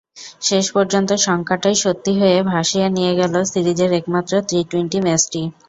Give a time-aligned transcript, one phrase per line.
[0.41, 5.41] শেষ পর্যন্ত শঙ্কাটাই সত্যি হয়ে ভাসিয়ে নিয়ে গেল সিরিজের একমাত্র টি-টোয়েন্টি ম্যাচটি।